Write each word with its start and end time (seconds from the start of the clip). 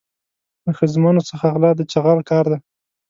له 0.65 0.71
ښځمنو 0.77 1.21
څخه 1.29 1.45
غلا 1.53 1.71
د 1.75 1.81
چغال 1.91 2.19
کار 2.29 2.45
دی. 2.51 2.59